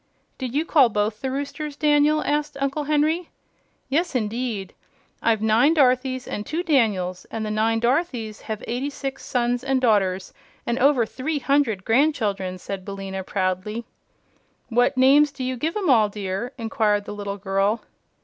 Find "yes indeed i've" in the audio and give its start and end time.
3.87-5.43